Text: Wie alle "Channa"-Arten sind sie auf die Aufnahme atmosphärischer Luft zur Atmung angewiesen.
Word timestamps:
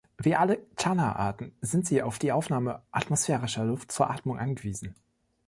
Wie 0.17 0.35
alle 0.35 0.57
"Channa"-Arten 0.77 1.51
sind 1.61 1.85
sie 1.85 2.01
auf 2.01 2.17
die 2.17 2.31
Aufnahme 2.31 2.81
atmosphärischer 2.89 3.65
Luft 3.65 3.91
zur 3.91 4.09
Atmung 4.09 4.39
angewiesen. 4.39 4.95